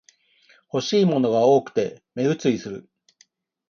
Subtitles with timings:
[0.73, 2.89] 欲しいものが多くて目移りする